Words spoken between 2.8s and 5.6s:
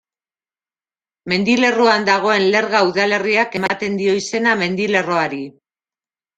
udalerriak ematen dio izena mendilerroari.